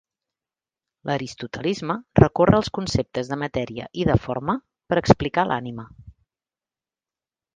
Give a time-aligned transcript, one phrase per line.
[1.09, 4.57] L'aristotelisme recorre als conceptes de matèria i de forma
[4.93, 5.85] per explicar l'ànima.